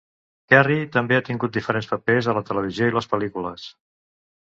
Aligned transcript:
Kerry 0.51 0.77
també 0.95 1.17
ha 1.17 1.23
tingut 1.27 1.53
diferents 1.57 1.89
papers 1.91 2.29
a 2.31 2.35
la 2.39 2.43
televisió 2.47 2.89
i 2.89 2.95
les 2.97 3.09
pel·lícules. 3.13 3.67